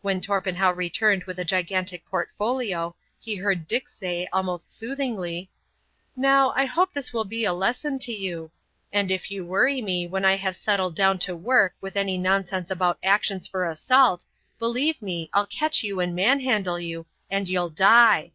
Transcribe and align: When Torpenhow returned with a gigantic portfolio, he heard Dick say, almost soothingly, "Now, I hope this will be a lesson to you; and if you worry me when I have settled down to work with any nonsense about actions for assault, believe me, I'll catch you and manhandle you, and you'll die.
When 0.00 0.20
Torpenhow 0.20 0.70
returned 0.70 1.24
with 1.24 1.40
a 1.40 1.44
gigantic 1.44 2.06
portfolio, 2.08 2.94
he 3.18 3.34
heard 3.34 3.66
Dick 3.66 3.88
say, 3.88 4.28
almost 4.32 4.72
soothingly, 4.72 5.50
"Now, 6.14 6.52
I 6.54 6.66
hope 6.66 6.92
this 6.92 7.12
will 7.12 7.24
be 7.24 7.44
a 7.44 7.52
lesson 7.52 7.98
to 7.98 8.12
you; 8.12 8.52
and 8.92 9.10
if 9.10 9.28
you 9.28 9.44
worry 9.44 9.82
me 9.82 10.06
when 10.06 10.24
I 10.24 10.36
have 10.36 10.54
settled 10.54 10.94
down 10.94 11.18
to 11.18 11.34
work 11.34 11.74
with 11.80 11.96
any 11.96 12.16
nonsense 12.16 12.70
about 12.70 12.98
actions 13.02 13.48
for 13.48 13.66
assault, 13.68 14.24
believe 14.60 15.02
me, 15.02 15.30
I'll 15.32 15.46
catch 15.48 15.82
you 15.82 15.98
and 15.98 16.14
manhandle 16.14 16.78
you, 16.78 17.06
and 17.28 17.48
you'll 17.48 17.70
die. 17.70 18.30